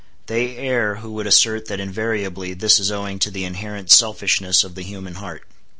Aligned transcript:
They 0.25 0.57
err 0.57 0.95
who 0.95 1.11
would 1.11 1.27
assert 1.27 1.67
that 1.67 1.79
invariably 1.79 2.55
this 2.55 2.79
is 2.79 2.91
owing 2.91 3.19
to 3.19 3.29
the 3.29 3.45
inherent 3.45 3.91
selfishness 3.91 4.63
of 4.63 4.73
the 4.73 4.81
human 4.81 5.13
heart. 5.13 5.43